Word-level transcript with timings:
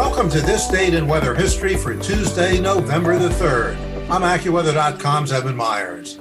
Welcome 0.00 0.30
to 0.30 0.40
this 0.40 0.66
date 0.66 0.94
in 0.94 1.06
weather 1.06 1.34
history 1.34 1.76
for 1.76 1.94
Tuesday, 1.94 2.58
November 2.58 3.18
the 3.18 3.28
3rd. 3.28 3.76
I'm 4.08 4.22
AccuWeather.com's 4.22 5.30
Evan 5.30 5.54
Myers. 5.54 6.18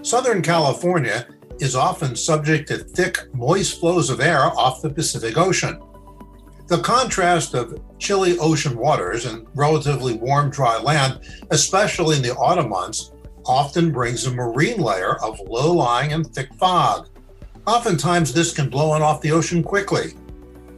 Southern 0.00 0.40
California 0.40 1.28
is 1.60 1.76
often 1.76 2.16
subject 2.16 2.68
to 2.68 2.78
thick, 2.78 3.18
moist 3.34 3.80
flows 3.80 4.08
of 4.08 4.22
air 4.22 4.44
off 4.44 4.80
the 4.80 4.88
Pacific 4.88 5.36
Ocean. 5.36 5.78
The 6.68 6.80
contrast 6.80 7.54
of 7.54 7.78
chilly 7.98 8.38
ocean 8.38 8.78
waters 8.78 9.26
and 9.26 9.46
relatively 9.54 10.14
warm, 10.14 10.48
dry 10.48 10.78
land, 10.80 11.20
especially 11.50 12.16
in 12.16 12.22
the 12.22 12.34
autumn 12.34 12.70
months, 12.70 13.12
often 13.44 13.92
brings 13.92 14.24
a 14.24 14.32
marine 14.32 14.80
layer 14.80 15.22
of 15.22 15.38
low 15.40 15.74
lying 15.74 16.14
and 16.14 16.26
thick 16.26 16.48
fog. 16.54 17.10
Oftentimes, 17.66 18.32
this 18.32 18.54
can 18.54 18.70
blow 18.70 18.92
on 18.92 19.02
off 19.02 19.20
the 19.20 19.32
ocean 19.32 19.62
quickly. 19.62 20.14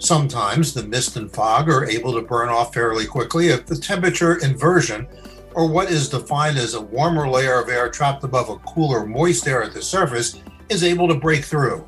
Sometimes 0.00 0.72
the 0.72 0.82
mist 0.82 1.16
and 1.16 1.30
fog 1.30 1.68
are 1.68 1.84
able 1.84 2.14
to 2.14 2.22
burn 2.22 2.48
off 2.48 2.72
fairly 2.72 3.04
quickly 3.04 3.48
if 3.48 3.66
the 3.66 3.76
temperature 3.76 4.38
inversion, 4.38 5.06
or 5.54 5.68
what 5.68 5.90
is 5.90 6.08
defined 6.08 6.56
as 6.56 6.72
a 6.72 6.80
warmer 6.80 7.28
layer 7.28 7.60
of 7.60 7.68
air 7.68 7.90
trapped 7.90 8.24
above 8.24 8.48
a 8.48 8.56
cooler, 8.60 9.04
moist 9.04 9.46
air 9.46 9.62
at 9.62 9.74
the 9.74 9.82
surface, 9.82 10.40
is 10.70 10.82
able 10.82 11.06
to 11.06 11.14
break 11.14 11.44
through. 11.44 11.86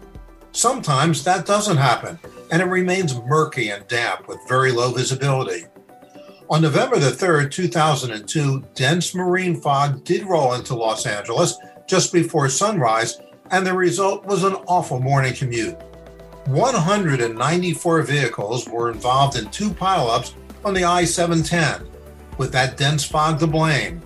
Sometimes 0.53 1.25
that 1.25 1.47
doesn't 1.47 1.79
happen, 1.79 2.19
and 2.51 2.61
it 2.61 2.67
remains 2.67 3.19
murky 3.23 3.71
and 3.71 3.89
damp 3.89 4.29
with 4.29 4.47
very 4.47 4.73
low 4.73 4.93
visibility. 4.93 5.65
On 6.51 6.61
November 6.61 6.99
the 6.99 7.13
3rd, 7.13 7.51
2002, 7.51 8.63
dense 8.75 9.15
marine 9.15 9.59
fog 9.59 10.05
did 10.05 10.27
roll 10.27 10.53
into 10.53 10.75
Los 10.75 11.07
Angeles 11.07 11.57
just 11.89 12.13
before 12.13 12.51
sunrise, 12.51 13.19
and 13.51 13.67
the 13.67 13.73
result 13.73 14.27
was 14.27 14.45
an 14.45 14.53
awful 14.67 15.01
morning 15.01 15.33
commute. 15.33 15.79
194 16.47 18.03
vehicles 18.03 18.69
were 18.69 18.91
involved 18.91 19.37
in 19.37 19.49
two 19.51 19.71
pileups 19.71 20.35
on 20.65 20.75
the 20.75 20.85
I 20.85 21.05
710, 21.05 21.89
with 22.37 22.51
that 22.53 22.77
dense 22.77 23.05
fog 23.05 23.39
to 23.41 23.47
blame. 23.47 24.03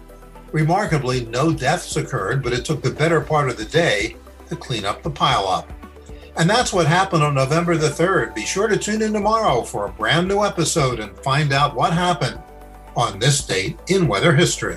Remarkably, 0.52 1.24
no 1.26 1.52
deaths 1.52 1.96
occurred, 1.96 2.42
but 2.42 2.52
it 2.52 2.64
took 2.64 2.82
the 2.82 2.90
better 2.90 3.20
part 3.20 3.48
of 3.48 3.56
the 3.56 3.64
day 3.64 4.16
to 4.48 4.56
clean 4.56 4.84
up 4.84 5.02
the 5.02 5.10
pileup. 5.10 5.66
And 6.36 6.48
that's 6.48 6.72
what 6.72 6.86
happened 6.86 7.22
on 7.22 7.34
November 7.34 7.76
the 7.76 7.88
3rd. 7.88 8.34
Be 8.34 8.44
sure 8.44 8.68
to 8.68 8.76
tune 8.76 9.00
in 9.00 9.14
tomorrow 9.14 9.62
for 9.62 9.86
a 9.86 9.92
brand 9.92 10.28
new 10.28 10.44
episode 10.44 11.00
and 11.00 11.18
find 11.20 11.52
out 11.54 11.74
what 11.74 11.94
happened 11.94 12.38
on 12.94 13.18
this 13.18 13.44
date 13.44 13.78
in 13.88 14.06
weather 14.06 14.34
history. 14.34 14.76